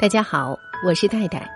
[0.00, 1.46] 大家好，我是戴戴，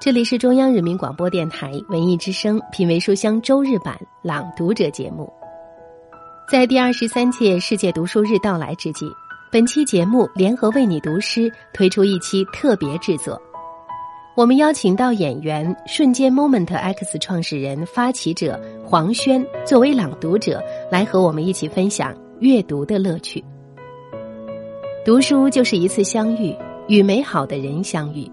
[0.00, 5.28] 这里是中央人民广播电台文艺之声品味书香周日版朗读者节目。
[6.48, 9.10] 在第二十三届世界读书日到来之际，
[9.50, 13.36] 本期节目联合为你读诗推出一期特别制作。
[14.36, 23.44] 我们邀请到演员瞬间 Moment X 创始人、发起者黄轩作为朗读者，来和我们一起分享阅读的乐趣。
[25.04, 26.54] 读书就是一次相遇。
[26.88, 28.26] 与美好的人相遇，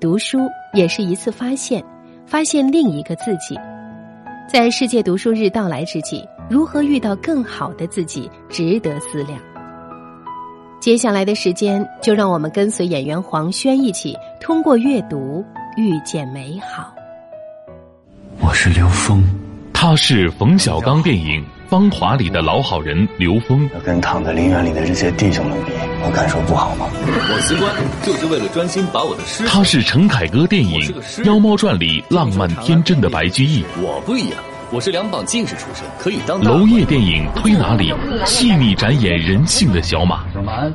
[0.00, 0.38] 读书
[0.72, 1.84] 也是一次发现，
[2.24, 3.54] 发现另一个自己。
[4.50, 9.38] 在世界读书日到来之际，如何遇到更好的自己，值得思量。
[10.80, 15.44] 接下来的时间，就让我们跟随演员黄轩一起，通过阅读
[15.76, 16.94] 遇见美好。
[18.40, 19.22] 我是刘峰，
[19.74, 23.68] 他是冯小刚电影《芳华》里的老好人刘峰。
[23.74, 25.72] 要跟躺在陵园里的这些弟兄们比。
[26.02, 26.86] 我感受不好吗？
[26.94, 27.70] 我辞官
[28.02, 29.44] 就是为了专心把我的诗。
[29.46, 30.80] 他是陈凯歌电影
[31.24, 33.62] 《妖猫传》里浪漫天真的白居易。
[33.82, 34.38] 我不一样，
[34.70, 36.40] 我是两榜进士出身，可以当。
[36.42, 37.92] 娄烨电影《推拿》里
[38.24, 40.24] 细腻展演人性的小马。
[40.32, 40.72] 小满，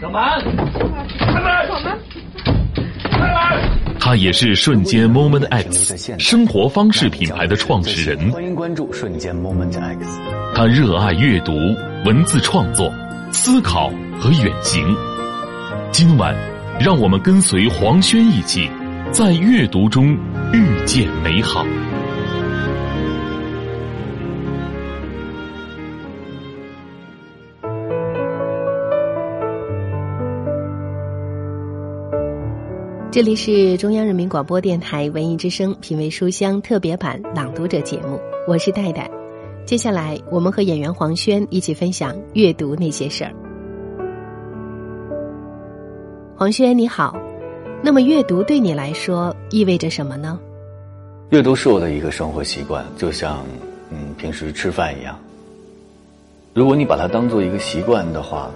[0.00, 0.40] 小满，
[1.18, 1.98] 开门，小满，
[2.44, 2.55] 开门。
[4.06, 8.30] 他也是瞬间 Moment X 生活方式品牌的创始人。
[8.30, 10.06] 欢迎关注瞬间 Moment X。
[10.54, 11.52] 他热爱阅读、
[12.04, 12.88] 文字创作、
[13.32, 13.90] 思考。
[14.20, 14.96] 和远行。
[15.90, 16.32] 今晚，
[16.78, 18.70] 让我们跟随黄轩一起，
[19.10, 20.16] 在阅读中
[20.52, 21.66] 遇见美好。
[33.16, 39.10] 这里是中央人民广播电台文艺之声品味书香特别版朗读者节目，我是戴戴。
[39.64, 43.32] 接下来，我们和演员黄轩一起分享阅读那些事儿。
[46.36, 47.18] 黄轩你好，
[47.82, 50.38] 那么阅读对你来说意味着什么呢？
[51.30, 53.46] 阅读是我的一个生活习惯，就像
[53.90, 55.18] 嗯平时吃饭一样。
[56.52, 58.50] 如果你把它当做一个习惯的话，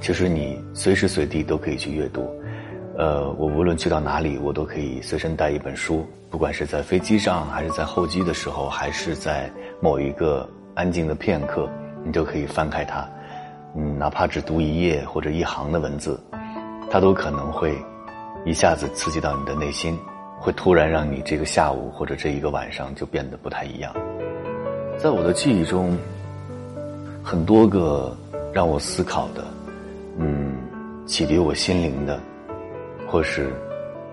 [0.00, 2.24] 其实你随时随地都可以去阅读。
[2.96, 9.50] 呃，我无论去到哪里，我都可以随身带一本书，不管是在飞机上，还是在候机的时候，还是在
[9.80, 11.68] 某一个安静的片刻，
[12.04, 13.08] 你就可以翻开它，
[13.74, 16.20] 嗯，哪怕只读一页或者一行的文字。
[16.88, 17.76] 它都可能会
[18.44, 19.98] 一下子刺激到你的内心，
[20.38, 23.92] 会突然让你这个下午或者这一个晚上就变得不太一样。
[24.98, 25.98] 在我的记忆中，
[27.24, 28.16] 很多个
[28.52, 29.44] 让我思考的，
[30.18, 30.54] 嗯，
[31.06, 32.20] 启迪我心灵的，
[33.06, 33.52] 或是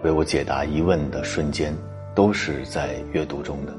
[0.04, 1.76] 为我解答疑问的瞬间，
[2.14, 3.74] 都是在阅读中的。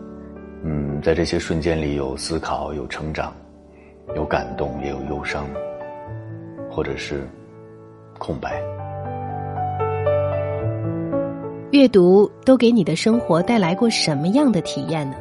[0.64, 3.34] 嗯，在这些瞬间里有思考，有成长，
[4.14, 5.46] 有感动，也有忧伤，
[6.70, 7.26] 或者是
[8.18, 8.62] 空白。
[11.72, 15.16] 阅读都给你的生活带来过什么样的体验呢？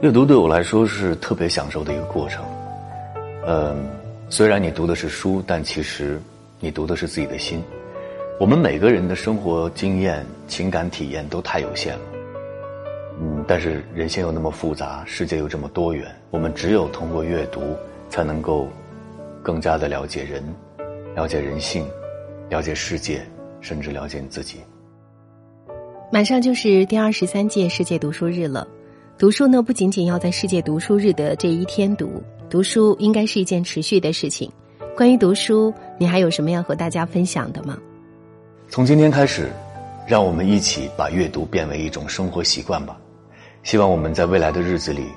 [0.00, 2.44] 阅读对我来说是特别享受的一个过程。
[3.46, 3.86] 嗯，
[4.28, 6.20] 虽然你读的是书，但其实
[6.58, 7.62] 你读的是自己的心。
[8.40, 12.02] 我们每个人的生活经验、情感体验都太有限了。
[13.20, 17.60] 嗯，但是人心又那么复杂，世界又这么多元，我们只有通过阅读，
[18.10, 18.68] 才能够
[19.42, 20.42] 更加的了解人，
[21.14, 21.86] 了解人性，
[22.48, 23.22] 了解世界，
[23.60, 24.58] 甚至了解你自己。
[26.10, 28.66] 马上就是第二十三届世界读书日了，
[29.18, 32.20] 读书呢不仅仅要在世界读书日的这一天读，
[32.50, 34.50] 读书应该是一件持续的事情。
[34.96, 37.78] 关于读书，你还有什么要和大家分享的吗？
[38.72, 39.52] 从今天开始，
[40.06, 42.98] 让我们一起把阅读变为一种生活习惯吧。
[43.64, 45.12] 希望我们在未来的日子里，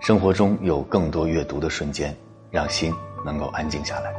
[0.00, 2.14] 生活中有更多阅读的瞬间，
[2.50, 2.92] 让心
[3.24, 4.12] 能够安静下来。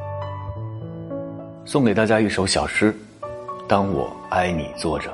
[1.63, 2.91] 送给大家一首小诗：
[3.67, 5.13] 当我挨你坐着。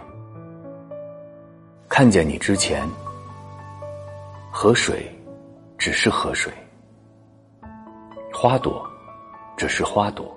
[1.89, 2.87] 看见你之前，
[4.49, 5.13] 河水
[5.77, 6.53] 只是河水，
[8.33, 8.89] 花朵
[9.57, 10.33] 只是花朵。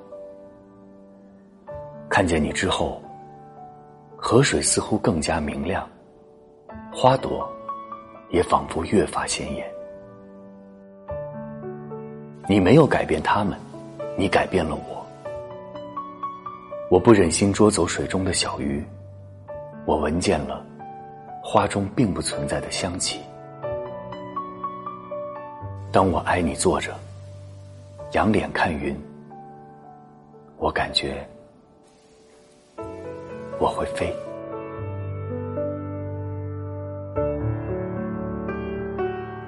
[2.09, 3.01] 看见你之后，
[4.23, 5.89] 河水似乎更加明亮，
[6.93, 7.51] 花朵
[8.29, 9.67] 也仿佛越发鲜艳。
[12.47, 13.59] 你没有改变他们，
[14.19, 15.07] 你改变了我。
[16.91, 18.85] 我不忍心捉走水中的小鱼，
[19.87, 20.65] 我闻见了。
[21.43, 23.21] 花中并不存在的香气。
[25.91, 26.95] 当我挨你坐着，
[28.13, 28.95] 仰脸看云，
[30.59, 31.27] 我感觉
[33.61, 34.11] 我会飞。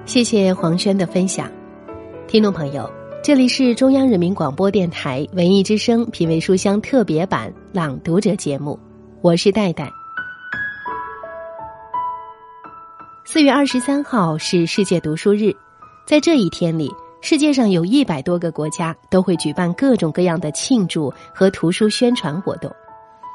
[0.05, 1.49] 谢谢黄轩的分享，
[2.27, 2.87] 听众朋友，
[3.23, 8.79] 这里是中央人民广播电台文艺之声品味书香特别版朗读者节目，
[9.21, 9.91] 我是戴戴。
[13.25, 15.51] 四月二十三号是世界读书日，
[16.05, 22.71] 在这一天里，世界上有一百多个国家都会举办各种各样的庆祝和图书宣传活动。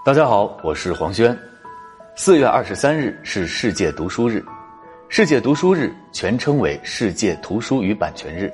[0.05, 1.37] 大家好，我是黄轩。
[2.15, 4.43] 四月二十三日是世界读书日，
[5.09, 8.51] 世界读书日全称为世界图书与版权日，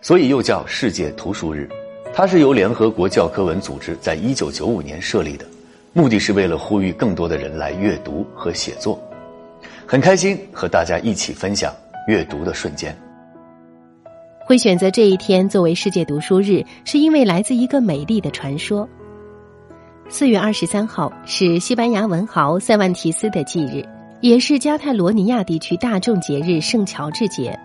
[0.00, 1.68] 所以又叫世界图书日。
[2.14, 5.44] 它是由联合国教科文组织在一九九五年设立的，
[5.92, 8.98] 目的是为了呼吁更多的人来阅读和写作。
[9.86, 11.74] 很开心和大家一起分享
[12.06, 12.96] 阅读的瞬间。
[14.46, 18.88] 会选择这一天作为世界读书日，是因为来自一个美丽的传说。
[20.08, 23.84] 四月二十三号是西班牙文豪塞万提斯的忌日，
[24.20, 27.58] 也是加泰罗尼亚地区大众节日圣乔治节。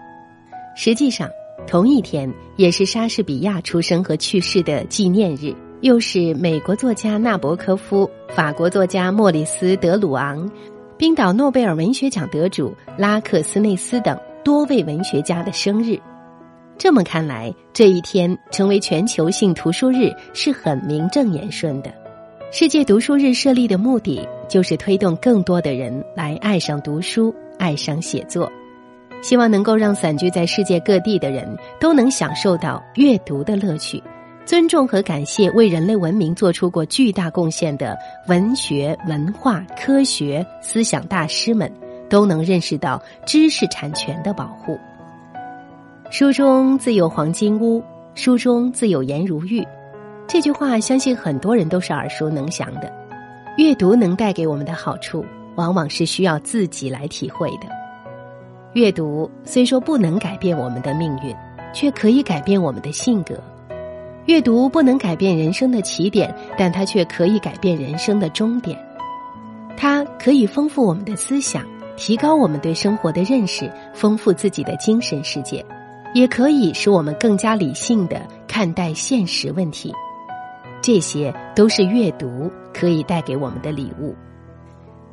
[0.76, 1.30] 实际上，
[1.68, 10.50] 同一天也是莎士比亚出生和去世的纪念日，又是美国作家纳博科夫、法国作家莫里斯·德鲁昂。
[10.98, 16.00] 冰岛诺贝尔文学奖得主拉克斯内斯等多位文学家的生日，
[16.76, 22.01] 这么看来，这一天成为全球性图书日是很名正言顺的。
[22.54, 28.52] 世界读书日设立的目的就是推动更多的人来爱上读书、爱上写作，
[29.22, 31.48] 希望能够让散居在世界各地的人
[31.80, 34.04] 都能享受到阅读的乐趣。
[34.46, 41.72] 尊重和感谢为人类文明做出过巨大贡献的文学、文化、科学、思想大师们，
[42.10, 44.78] 都能认识到知识产权的保护。
[46.10, 47.82] 书中自有黄金屋，
[48.14, 49.66] 书中自有颜如玉。
[50.28, 52.92] 这句话，相信很多人都是耳熟能详的。
[53.58, 55.26] 阅读能带给我们的好处，
[55.56, 57.68] 往往是需要自己来体会的。
[58.74, 61.36] 阅读虽说不能改变我们的命运，
[61.74, 63.36] 却可以改变我们的性格。
[64.26, 68.78] 阅读不能改变人生的起点，但它却可以改变人生的终点。
[69.76, 71.66] 它可以丰富我们的思想，
[71.98, 75.66] 提高我们对生活的认识，丰富自己的精神世界，
[76.14, 79.94] 也可以使我们更加理性的看待现实问题。
[80.82, 84.16] 这些都是阅读可以带给我们的礼物。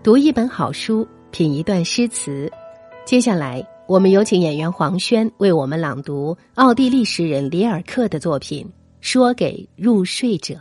[0.02, 2.50] 读一本好书，品一段诗词。
[3.04, 8.66] 接下来，我们有请演员黄轩为我们朗读奥地利诗人里尔克的作品。
[9.00, 10.56] 说给入睡者。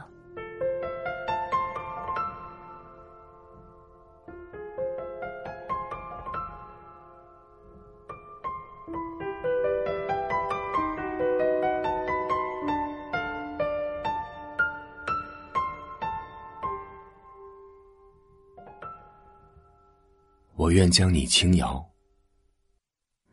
[20.58, 21.88] 我愿将你轻摇，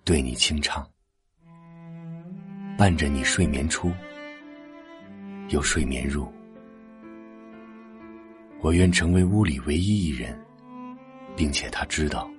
[0.04, 0.86] 对你轻唱，
[2.76, 3.90] 伴着你睡眠出。
[5.48, 6.30] 有睡眠入，
[8.60, 10.38] 我愿成为屋里唯一一人，
[11.34, 12.30] 并且他知道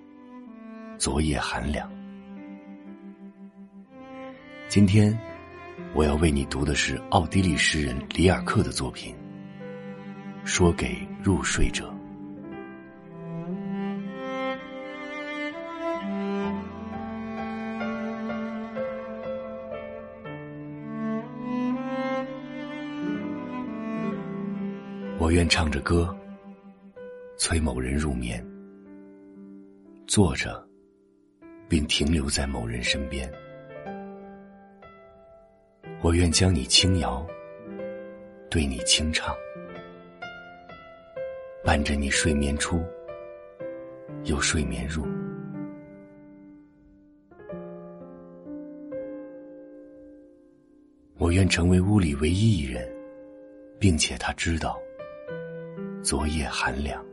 [1.00, 1.92] 昨夜寒凉。
[4.70, 5.18] 今天
[5.96, 9.16] 我要为你读的是奥地利诗人里尔克的作品，
[10.46, 11.90] 《说给入睡者》。
[25.36, 26.16] 愿唱着歌，
[27.36, 28.42] 催某人入眠，
[30.08, 30.66] 坐着，
[31.68, 33.30] 并停留在某人身边。
[36.02, 37.28] 我愿将你轻摇，
[38.50, 39.36] 对你轻唱，
[41.66, 42.82] 伴着你睡眠出，
[44.24, 45.06] 又睡眠入。
[51.18, 52.90] 我愿成为屋里唯一一人，
[53.78, 54.80] 并且他知道。
[56.06, 57.04] 昨夜寒凉，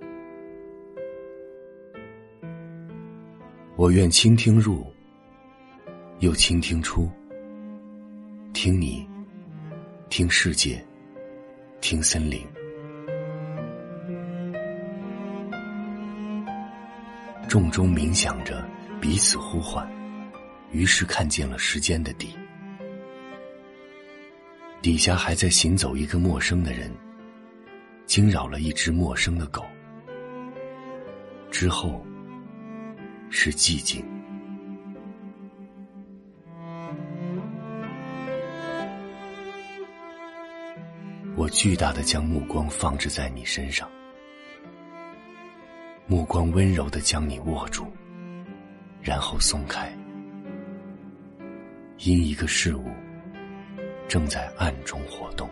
[3.74, 4.84] 我愿倾听入，
[6.18, 7.10] 又倾听出，
[8.52, 9.08] 听你，
[10.10, 10.84] 听世界，
[11.80, 12.46] 听森林。
[17.48, 18.62] 重中冥想着，
[19.00, 19.90] 彼此呼唤，
[20.70, 22.36] 于是看见了时间的底，
[24.82, 26.90] 底下还在行走一个陌生的人。
[28.12, 29.64] 惊扰了一只陌生的狗，
[31.50, 32.04] 之后
[33.30, 34.04] 是寂静。
[41.34, 43.90] 我巨大的将目光放置在你身上，
[46.06, 47.90] 目光温柔的将你握住，
[49.00, 49.90] 然后松开，
[52.00, 52.84] 因一个事物
[54.06, 55.48] 正在暗中活动。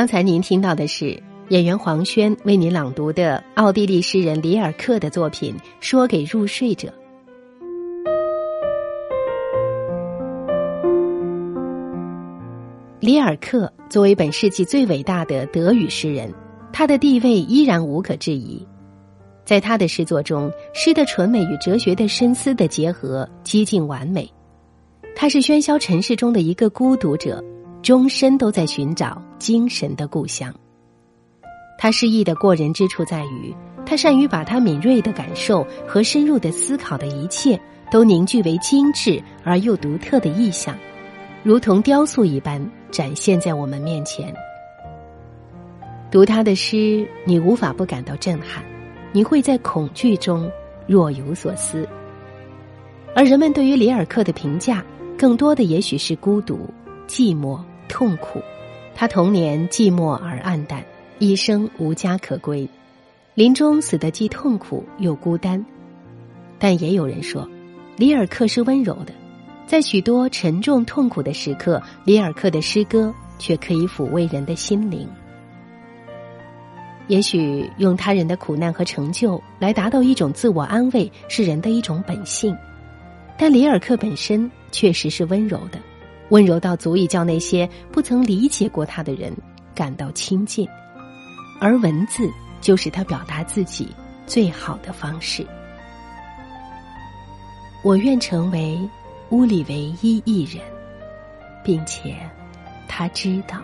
[0.00, 6.88] 刚才您听到的是演员黄轩为您朗读的奥地利诗人里尔克的作品《说给入睡者》。
[12.98, 16.32] 里尔克作为本世纪最伟大的德语诗人，
[16.72, 18.66] 他的地位依然无可置疑。
[19.44, 24.26] 在他的诗作中，诗的纯美与哲学的深思的结合接近完美。
[25.14, 27.44] 他是喧嚣尘世中的一个孤独者，
[27.82, 30.54] 终身都在寻找精神的故乡。
[31.78, 33.54] 他诗意的过人之处在于，
[33.86, 37.58] 他善于把他敏锐的感受和深入的思考的一切，
[37.90, 40.76] 都凝聚为精致而又独特的意象，
[41.42, 42.60] 如同雕塑一般。
[42.90, 44.34] 展现在我们面前。
[46.10, 48.64] 读他的诗，你无法不感到震撼，
[49.12, 50.50] 你会在恐惧中
[50.88, 51.88] 若有所思。
[53.14, 54.84] 而人们对于里尔克的评价，
[55.16, 56.68] 更多的也许是孤独、
[57.06, 57.60] 寂寞、
[57.90, 58.40] 痛苦。
[58.94, 60.82] 他童年寂寞而暗淡，
[61.18, 62.66] 一生无家可归，
[63.34, 65.62] 临终死得既痛苦又孤单。
[66.58, 67.46] 但也有人说，
[67.96, 69.12] 里尔克是温柔的。
[69.66, 75.08] 在许多沉重痛苦的时刻，里尔克的诗歌却可以抚慰人的心灵。
[77.06, 82.56] 也许用他人的苦难和成就来达到一种自我安慰，是人的一种本性。
[83.38, 85.78] 但里尔克本身确实是温柔的，
[86.30, 89.32] 温柔到足以叫那些不曾理解过他的人
[89.74, 90.66] 感到亲近。
[91.60, 92.28] 而文字
[92.60, 93.88] 就是他表达自己
[94.26, 95.46] 最好的方式。
[97.84, 98.76] 我愿成为。
[99.30, 100.60] 屋里唯一一人，
[101.62, 102.16] 并且
[102.88, 103.58] 他知道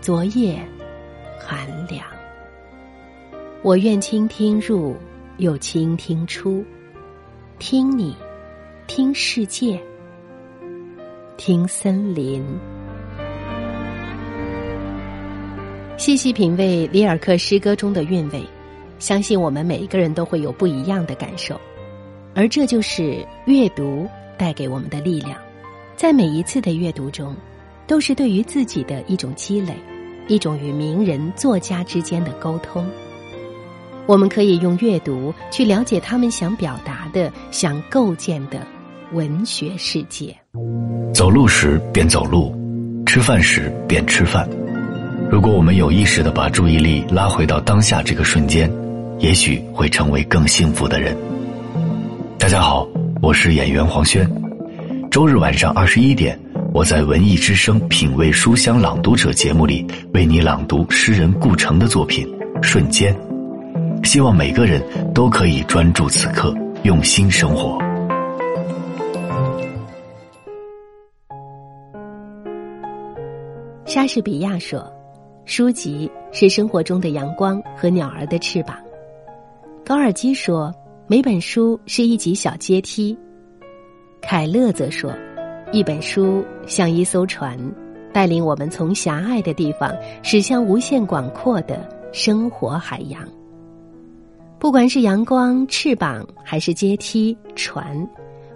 [0.00, 0.58] 昨夜
[1.38, 2.02] 寒凉。
[3.60, 4.96] 我愿倾听入，
[5.36, 6.64] 又倾听出，
[7.58, 8.16] 听你，
[8.86, 9.78] 听世界，
[11.36, 12.44] 听森林。
[15.96, 18.42] 细细品味里尔克诗歌中的韵味，
[18.98, 21.60] 相信我们每一个人都会有不一样的感受，
[22.34, 24.08] 而这就是阅读。
[24.36, 25.38] 带给我们的力量，
[25.94, 27.36] 在每一次的阅读中，
[27.86, 29.72] 都是对于自己的一种积累，
[30.26, 32.84] 一种与名人、作家之间的沟通。
[34.06, 38.66] 我们可以用阅读去了解他们想表达的、想构建的
[39.12, 40.34] 文学世界。
[41.12, 42.54] 走路时便走路，
[43.06, 44.48] 吃饭时便吃饭。
[45.30, 48.70] 如果我们有意识的把注意力拉回到当下这个瞬间，
[49.18, 51.16] 也许会成为更幸福的人。
[52.38, 52.88] 大家好。
[53.22, 54.28] 我是演员黄轩，
[55.10, 56.38] 周日晚上二十一点，
[56.74, 62.26] 我在文艺之声品味书香朗读者节目里为你朗读诗人顾城的作品
[62.62, 63.14] 《瞬间》，
[64.06, 64.82] 希望每个人
[65.14, 67.78] 都可以专注此刻，用心生活。
[73.94, 74.92] 莎士比亚说
[75.46, 78.76] ：“书籍是生活中的阳光和鸟儿的翅膀。”
[79.86, 80.74] 高尔基说。
[81.06, 83.16] 每本书是一级小阶梯。
[84.22, 85.14] 凯勒则说
[85.70, 87.56] ：“一本书像一艘船，
[88.10, 93.22] 带领我们从狭隘的地方驶向无限广阔的生活海洋。
[94.58, 98.08] 不管是阳光、翅膀，还是阶梯、船，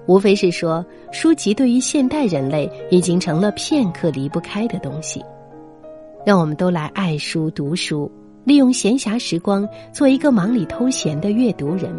[0.09, 5.23] 无非是说，书籍对于现代人类已经成了片刻离不开的东西。
[6.25, 8.11] 让我们都来爱书、读书，
[8.43, 11.95] 利用闲暇时光，做一个忙里偷闲的阅读人。”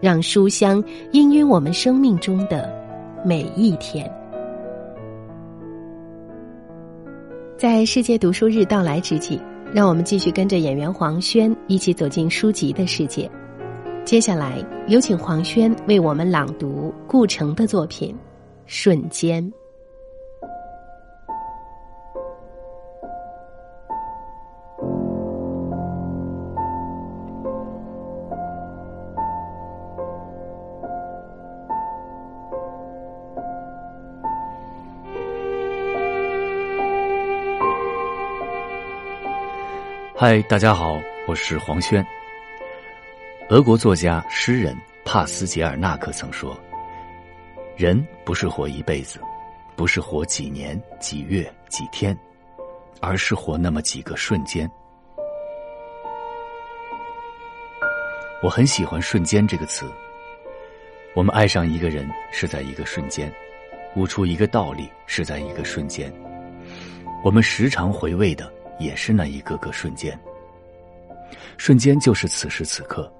[0.00, 0.82] 让书香
[1.12, 2.68] 氤氲我们生命中的
[3.24, 4.10] 每一天。
[7.56, 9.38] 在世界读书日到来之际，
[9.72, 13.30] 让我们继续跟着演员黄轩一起走进书籍的世界。
[14.04, 18.14] 接下来，有请黄轩为我们朗读顾城的作品
[18.66, 19.42] 《瞬间》。
[40.14, 42.04] 嗨，大家好，我是黄轩。
[43.52, 46.58] 俄国作家、诗人帕斯捷尔纳克曾说
[47.76, 49.20] ：“人不是活一辈子，
[49.76, 52.16] 不是活几年、几月、几天，
[53.02, 54.66] 而是活那么几个瞬间。”
[58.42, 59.84] 我很喜欢“瞬间”这个词。
[61.14, 63.30] 我们爱上一个人是在一个瞬间，
[63.96, 66.10] 悟出一个道理是在一个瞬间。
[67.22, 68.50] 我们时常回味的。
[68.78, 70.18] 也是那一个个瞬间，
[71.58, 73.12] 瞬间就是此时此刻，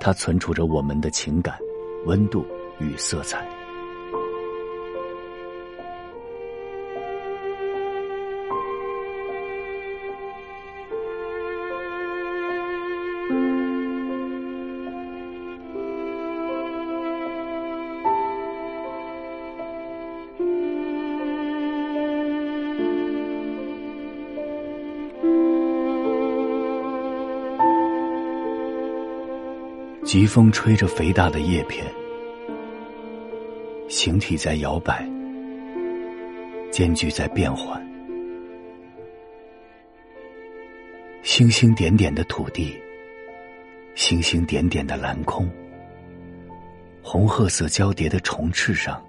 [0.00, 1.58] 它存储着我们的情感、
[2.04, 2.44] 温度
[2.78, 3.55] 与色彩。
[30.18, 31.84] 疾风吹着肥大的叶片，
[33.86, 35.06] 形体在摇摆，
[36.72, 37.86] 间距在变换。
[41.22, 42.74] 星星点点的土地，
[43.94, 45.46] 星星点点的蓝空，
[47.02, 49.04] 红褐色交叠的虫翅上，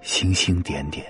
[0.00, 1.06] 星星点点。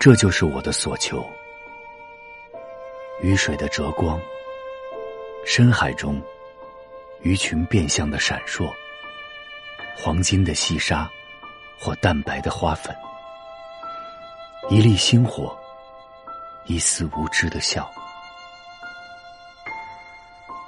[0.00, 1.24] 这就是我的所求。
[3.20, 4.20] 雨水的折光，
[5.44, 6.22] 深海中
[7.20, 8.72] 鱼群变相的闪烁，
[9.96, 11.10] 黄金的细沙
[11.80, 12.96] 或淡白的花粉，
[14.70, 15.58] 一粒星火，
[16.66, 17.90] 一丝无知的笑，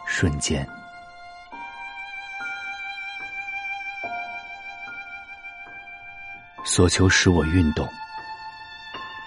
[0.04, 0.68] 瞬间，
[6.64, 7.88] 所求使我运动，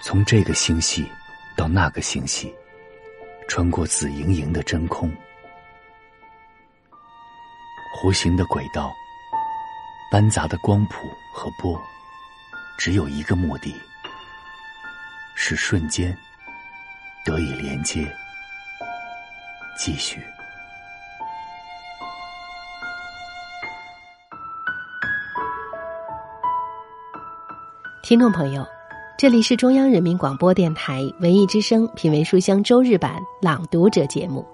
[0.02, 1.10] 从这个星系
[1.56, 2.54] 到那个星系。
[3.46, 5.08] 穿过紫莹莹的真空，
[7.96, 8.92] 弧形的轨道，
[10.10, 11.80] 斑杂的光谱和波，
[12.76, 13.72] 只有一个目的，
[15.36, 16.16] 是瞬间
[17.24, 18.12] 得以连接，
[19.78, 20.20] 继续。
[28.02, 28.66] 听众朋友。
[29.16, 34.44] 这里是中央人民广播电台文艺之声品味书香周日版朗读者节目，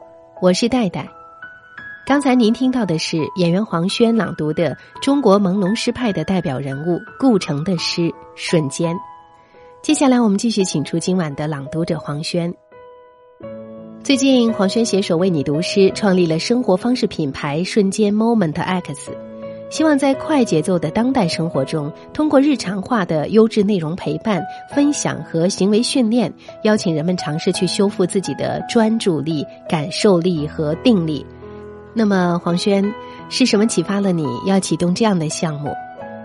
[0.42, 1.08] 我是戴戴。
[2.04, 8.02] 刚才您听到的是演员黄轩朗读的中国朦胧诗派的代表人物顾城的诗
[8.34, 8.94] 《瞬间》。
[9.80, 12.54] 接下来我们继续请出今晚的朗读者黄轩。
[14.04, 19.10] 最近，黄轩携手为你读诗，创立了生活方式品牌“瞬间 Moment X”。
[19.70, 26.30] 希望在快节奏的当代生活中，通过日常化的优质内容陪伴、分享和行为训练，
[26.64, 31.24] 邀请人们尝试去修复自己的专注力、感受力和定力。
[31.94, 32.92] 那么，黄轩，
[33.28, 35.72] 是什么启发了你要启动这样的项目？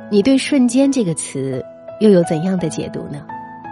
[0.10, 1.64] 你对“瞬间”这个词
[2.00, 3.24] 又有怎样的解读呢？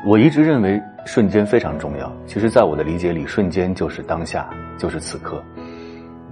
[0.06, 2.12] 我一直认为瞬间非常重要。
[2.28, 5.44] 其实，在我的理解里，瞬间就是当下，就是此刻。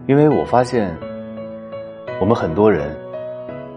[0.08, 0.96] 因为我发现，
[2.20, 2.96] 我们很多人。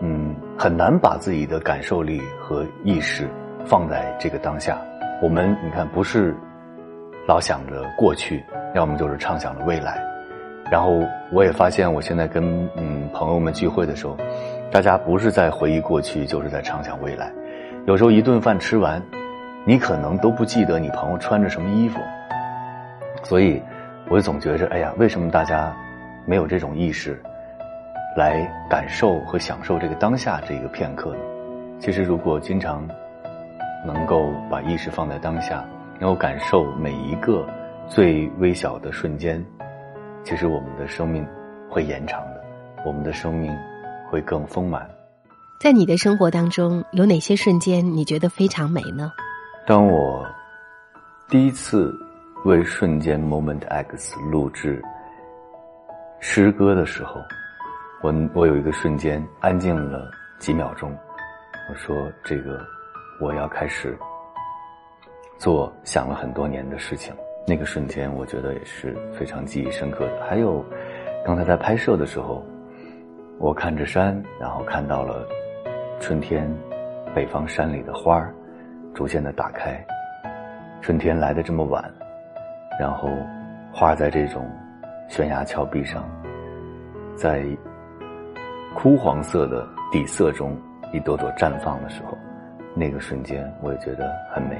[0.01, 3.29] 嗯，很难把自己的感受力和意识
[3.65, 4.79] 放在这个当下。
[5.23, 6.35] 我们你看，不是
[7.27, 10.03] 老想着过去，要么就是畅想着未来。
[10.71, 14.17] 然后我也发现，我现在跟嗯朋友们聚会的时候，
[14.71, 17.31] 大家不是在回忆过去，就是在畅想未来。
[17.87, 19.01] 有时候一顿饭吃完，
[19.65, 22.01] 你可能都不记得你朋友穿着什么衣服。
[23.23, 23.63] 所以，
[24.09, 25.75] 我总觉着，哎呀，为什么大家
[26.27, 27.23] 没有这种意识？
[28.17, 31.21] 来感受和享受这个当下这个片刻呢？
[31.81, 32.89] 其实，如果经常
[33.85, 35.65] 能够把意识放在当下，
[35.99, 37.45] 能够感受每一个
[37.89, 39.45] 最微小的瞬间，
[40.23, 41.27] 其实我们的生命
[41.69, 42.45] 会延长的，
[42.87, 43.53] 我们的生命
[44.09, 44.89] 会更丰满。
[45.61, 49.13] 在你的生活当中，有哪些瞬间你觉得非常美呢？
[49.67, 50.25] 当我
[51.29, 51.93] 第一次
[52.45, 54.81] 为《瞬间 Moment X》录制
[56.21, 57.21] 诗歌的时候。
[58.05, 60.95] 我我有一个瞬间安静了几秒钟，
[61.71, 62.61] 我说：“这个
[63.19, 63.99] 我要开始
[65.39, 67.15] 做想了很多年的事情。”
[67.49, 70.23] 那个瞬间，我觉得也是非常记忆深刻的。
[70.27, 70.63] 还有
[71.25, 72.45] 刚才在拍摄的时候，
[73.39, 75.27] 我看着山，然后看到了
[75.99, 76.47] 春天，
[77.15, 78.35] 北方山里的花儿
[78.93, 79.83] 逐渐的打开。
[80.83, 81.83] 春天来的这么晚，
[82.79, 83.09] 然后
[83.73, 84.47] 花在这种
[85.09, 86.07] 悬崖峭壁上，
[87.17, 87.43] 在。
[88.75, 90.57] 枯黄色的底色中，
[90.93, 92.19] 一朵朵绽放的时候，
[92.75, 94.57] 那个瞬间我也觉得很美。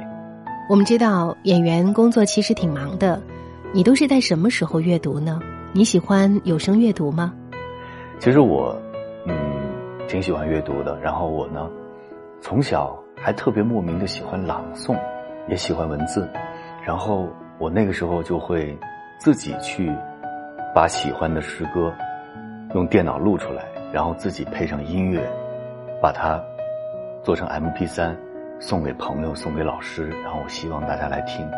[0.71, 3.21] 我们知道演员工作其实挺忙的，
[3.73, 5.41] 你都是在什么时候阅读呢？
[5.73, 7.35] 你喜欢有声阅读吗？
[8.19, 8.75] 其实我，
[9.27, 9.35] 嗯，
[10.09, 10.99] 挺喜欢阅读的。
[11.01, 11.69] 然后我呢，
[12.41, 14.97] 从小还特别莫名的喜欢朗诵，
[15.49, 16.27] 也喜欢文字。
[16.83, 18.79] 然后我那个时候就会
[19.19, 19.93] 自己去
[20.75, 21.93] 把喜欢的诗歌
[22.75, 23.65] 用电脑录出来。
[23.95, 25.23] 然后自己配上音乐，
[26.03, 26.43] 把它
[27.23, 28.17] 做成 M P 三，
[28.59, 31.49] 送给朋友，送给老师，然后我希望大家来听。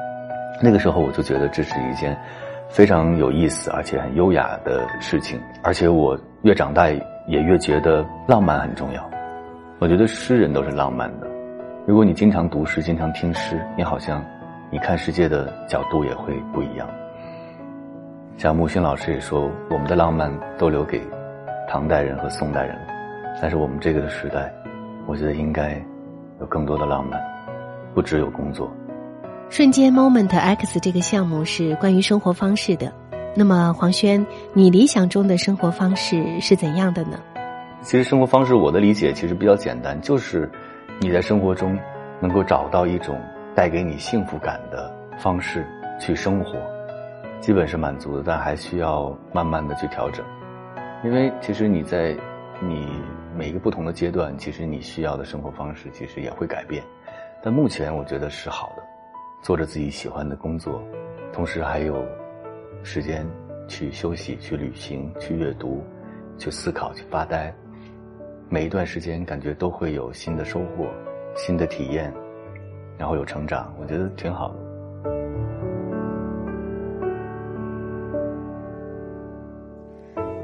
[0.62, 2.14] 那个时候我就觉得这是一件
[2.68, 5.40] 非常有意思而且很优雅的事情。
[5.62, 9.10] 而且我越长大也越觉得浪漫很重要。
[9.78, 11.26] 我觉得诗人都是浪漫的。
[11.86, 14.22] 如果你经常读诗，经常听诗，你好像
[14.70, 16.86] 你看世界的角度也会不一样。
[18.36, 21.00] 像木心老师也说，我们的浪漫都留给。
[21.68, 22.78] 唐代人和宋代人，
[23.40, 24.52] 但是我们这个的时代，
[25.06, 25.82] 我觉得应该
[26.40, 27.20] 有更多的浪漫，
[27.94, 28.70] 不只有工作，
[29.50, 32.92] 瞬间 Moment X 这个项目是关于生活方式的。
[33.34, 34.24] 那么黄轩，
[34.54, 37.18] 你理想中的生活方式是怎样的呢？
[37.82, 40.50] 其实生活方式，我的理解其实比较简单，就是
[41.00, 41.78] 你在生活中
[42.20, 43.20] 能够找到一种
[43.54, 45.66] 带给你幸福感的方式
[46.00, 46.52] 去生活，
[47.40, 50.24] 基本是满足的，但还需要慢慢的去调整。
[51.06, 52.16] 因为其实你在
[52.60, 53.00] 你
[53.32, 56.82] 每一个不同的阶段，其实你需要的生活方式其实也会改变。
[57.40, 58.82] 但目前我觉得是好的，
[59.40, 60.82] 做着自己喜欢的工作，
[61.32, 62.04] 同时还有
[62.82, 63.24] 时间
[63.68, 65.80] 去休息、去旅行、去阅读、
[66.38, 67.54] 去思考、去发呆。
[68.48, 70.88] 每一段时间感觉都会有新的收获、
[71.36, 72.12] 新的体验，
[72.98, 74.65] 然后有成长，我觉得挺好的。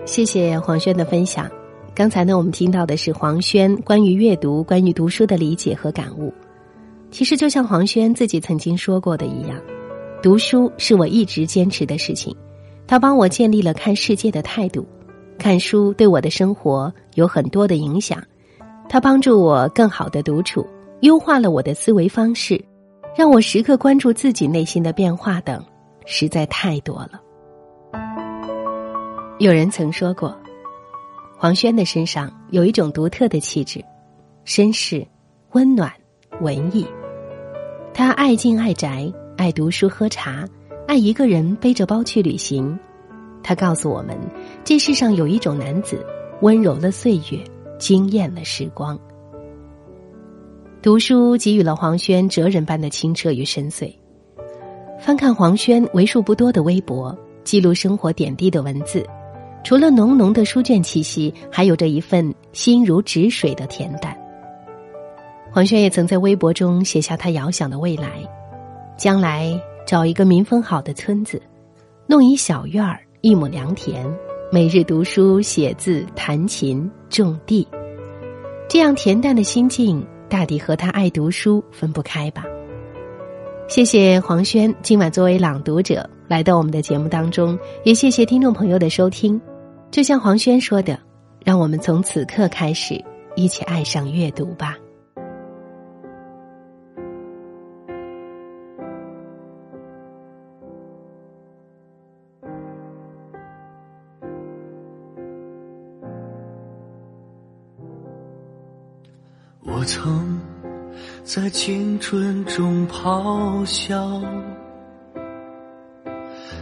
[0.04, 1.50] 谢谢黄轩的分享。
[1.94, 6.32] 刚才呢，我们听到的是黄轩关于阅读、关于读书的理解和感悟。
[7.10, 9.60] 其实，就像黄轩自己曾经说过的一样，
[10.22, 12.34] 读书是我一直坚持的事情，
[12.86, 14.86] 它帮我建立了看世界的态度。
[15.38, 18.22] 看书对我的生活有很多的影响，
[18.88, 20.66] 它帮助我更好的独处，
[21.00, 22.62] 优化了我的思维方式，
[23.16, 25.64] 让我时刻关注自己内心的变化等，
[26.06, 27.21] 实在太多了。
[29.42, 30.38] 有人曾说过，
[31.36, 33.84] 黄轩的身上有一种独特的气质，
[34.46, 35.04] 绅士、
[35.50, 35.92] 温暖、
[36.40, 36.86] 文艺。
[37.92, 40.48] 他爱静爱宅，爱读书喝茶，
[40.86, 42.78] 爱一个人背着包去旅行。
[43.42, 44.16] 他告诉我们。
[44.62, 46.06] 这世上有一种男子，
[46.42, 47.42] 温柔了岁月，
[47.80, 48.96] 惊艳了时光。
[50.80, 53.92] 读书给予了黄轩哲人般的清澈与深邃。
[55.00, 59.04] 翻看黄轩为数不多的微博，记录生活点滴的文字，
[59.64, 64.16] 除了浓浓的书卷气息，还有着一份心如止水的恬淡。
[65.50, 68.08] 黄轩也曾在微博中写下他遥想的未来：
[68.96, 71.40] 将来找一个民风好的村子，
[72.06, 74.04] 弄一小院儿，一亩良田。
[74.50, 77.66] 每日读书、写字、弹琴、种地，
[78.68, 82.44] 这样恬淡的心境，大抵和他爱读书分不开吧。
[83.66, 89.40] 谢谢黄轩今晚作为朗读者来到我们的节目当中，也谢谢听众朋友的收听。
[89.92, 90.98] 就像黄轩说的，
[91.44, 92.98] 让我们从此刻开始，
[93.36, 94.74] 一起爱上阅读吧。
[109.60, 110.40] 我曾
[111.22, 114.22] 在青春中咆哮，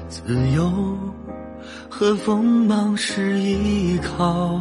[0.09, 0.69] 自由
[1.89, 4.61] 和锋芒是依靠。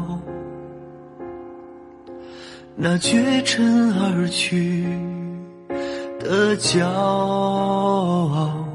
[2.76, 4.86] 那绝尘而去
[6.20, 8.66] 的骄傲，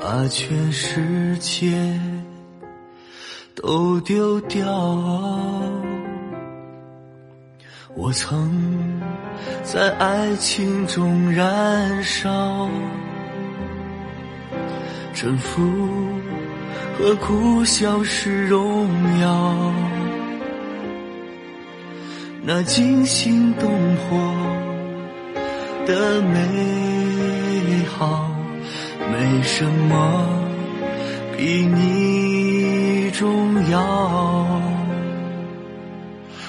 [0.00, 1.98] 把全世界
[3.54, 4.64] 都丢掉。
[7.94, 8.74] 我曾。
[9.62, 12.68] 在爱情中燃烧，
[15.14, 15.60] 沉浮
[16.98, 18.88] 和苦笑是荣
[19.20, 19.72] 耀。
[22.42, 24.18] 那惊心动魄
[25.86, 28.30] 的美好，
[29.10, 30.28] 没什么
[31.36, 34.46] 比你重要。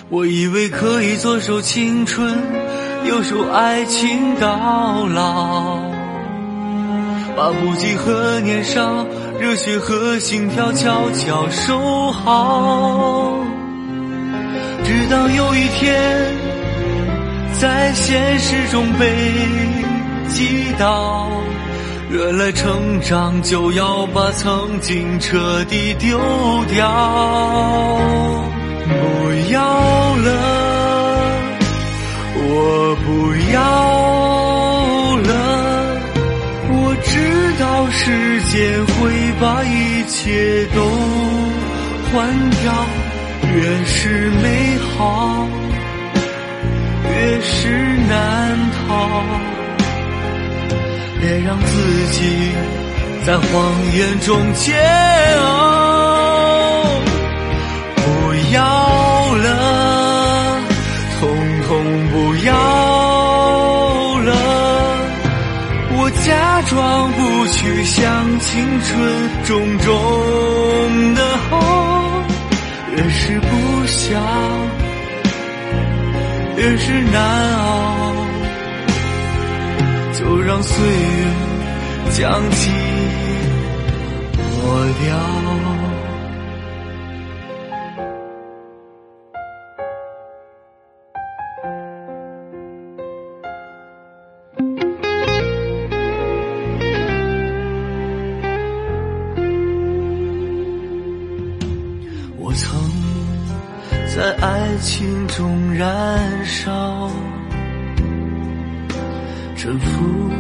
[0.10, 2.36] 我以为可以左手青春。
[3.06, 5.78] 右手爱情到老，
[7.38, 9.06] 把不羁和年少、
[9.40, 13.38] 热血和心跳悄悄收好，
[14.84, 16.34] 直到有一天，
[17.60, 19.06] 在现实中被
[20.30, 21.30] 击倒，
[22.10, 26.18] 原来成长就要把曾经彻底丢
[26.74, 26.90] 掉，
[28.88, 29.62] 不要
[30.16, 30.32] 了。
[32.48, 33.60] 我不要
[35.22, 35.32] 了，
[36.70, 37.45] 我知
[37.76, 40.80] 道时间会把一切都
[42.10, 42.72] 换掉。
[43.54, 45.46] 越是美好，
[47.04, 47.68] 越是
[48.08, 49.22] 难逃。
[51.20, 52.54] 别让自己
[53.26, 53.44] 在谎
[53.94, 54.74] 言中煎
[55.42, 55.44] 熬。
[57.98, 58.06] 不
[58.54, 58.85] 要
[67.46, 72.24] 不去想青春种种的好，
[72.98, 74.20] 越是不想，
[76.58, 78.16] 越是难熬，
[80.14, 81.28] 就让岁月
[82.18, 82.74] 将记忆
[84.58, 85.14] 抹掉。
[105.78, 107.12] 燃烧，
[109.58, 110.32] 征服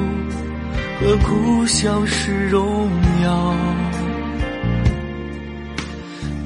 [1.02, 2.90] 和故乡是荣
[3.22, 3.54] 耀，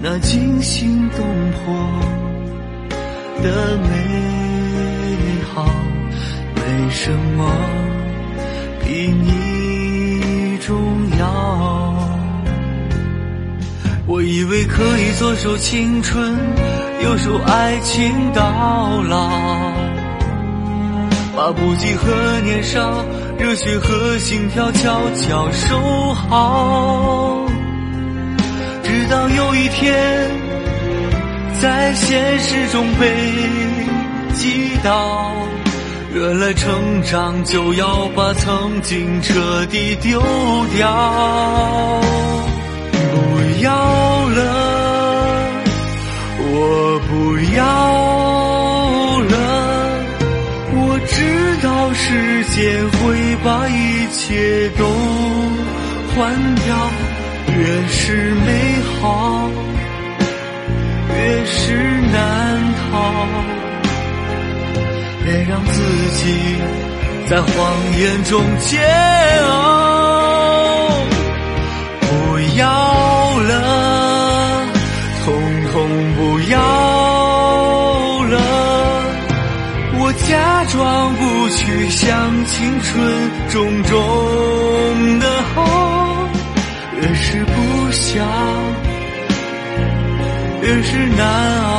[0.02, 1.76] 那惊心动魄
[3.44, 3.90] 的美
[5.54, 5.70] 好，
[6.56, 7.46] 没什么
[8.84, 10.76] 比你重
[11.20, 11.96] 要。
[14.08, 16.36] 我以为可以左手青春，
[17.02, 19.30] 右手爱情到老，
[21.36, 23.06] 把不羁和年少、
[23.38, 25.78] 热血和心跳悄悄收
[26.14, 27.46] 好，
[28.84, 30.30] 直到有一天，
[31.62, 33.08] 在现实中被
[34.34, 35.32] 击倒，
[36.14, 40.22] 原来成长就要把曾经彻底丢
[40.76, 42.02] 掉。
[43.12, 43.72] 不要
[44.28, 44.59] 了，
[47.10, 47.60] 不要
[49.22, 49.36] 了。
[50.72, 51.18] 我知
[51.64, 54.86] 道时间会把一切都
[56.16, 56.16] 换
[56.56, 56.68] 掉，
[57.58, 58.48] 越是美
[59.02, 59.50] 好，
[61.10, 61.74] 越是
[62.12, 62.16] 难
[62.76, 62.88] 逃。
[65.26, 65.82] 别让自
[66.14, 66.22] 己
[67.28, 67.50] 在谎
[68.00, 68.80] 言中煎
[69.46, 69.50] 熬，
[72.02, 72.89] 不要。
[82.60, 86.28] 青春种种的好，
[87.00, 87.52] 越是不
[87.90, 88.28] 想，
[90.62, 91.70] 越是难熬。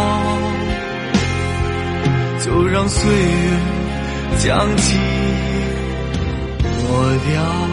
[2.42, 3.58] 就让岁月
[4.38, 4.98] 将记忆
[6.88, 6.88] 抹
[7.28, 7.69] 掉。